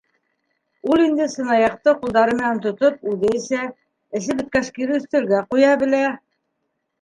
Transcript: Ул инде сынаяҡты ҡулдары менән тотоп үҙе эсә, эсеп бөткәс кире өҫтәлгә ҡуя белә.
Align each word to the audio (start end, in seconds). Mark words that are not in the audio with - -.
Ул 0.93 1.01
инде 1.01 1.25
сынаяҡты 1.33 1.93
ҡулдары 1.99 2.33
менән 2.39 2.61
тотоп 2.63 3.05
үҙе 3.11 3.31
эсә, 3.41 3.61
эсеп 4.21 4.41
бөткәс 4.41 4.73
кире 4.79 4.97
өҫтәлгә 5.03 5.43
ҡуя 5.53 5.77
белә. 5.85 6.03